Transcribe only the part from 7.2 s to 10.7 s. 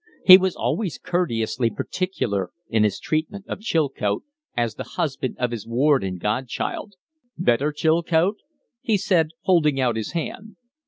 "Better, Chilcote?" he said, holding out his hand.